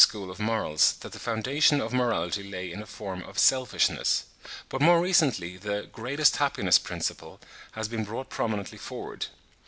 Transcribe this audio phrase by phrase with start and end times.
[0.01, 4.23] school of morals that the foundation of morality lay in a form of Selfishness;
[4.67, 7.39] but more recently the "Greatest happiness principle"
[7.73, 9.27] has been brought prominently forward.